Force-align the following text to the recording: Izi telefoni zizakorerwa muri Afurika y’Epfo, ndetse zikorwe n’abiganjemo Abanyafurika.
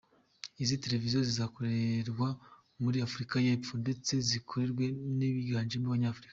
Izi 0.63 0.75
telefoni 0.83 1.13
zizakorerwa 1.29 2.27
muri 2.81 2.97
Afurika 3.07 3.35
y’Epfo, 3.45 3.73
ndetse 3.83 4.11
zikorwe 4.29 4.83
n’abiganjemo 5.17 5.87
Abanyafurika. 5.87 6.29